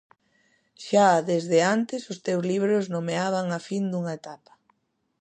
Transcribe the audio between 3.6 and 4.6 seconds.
fin dunha etapa.